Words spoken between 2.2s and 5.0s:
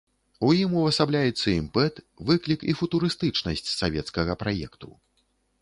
выклік і футурыстычнасць савецкага праекту.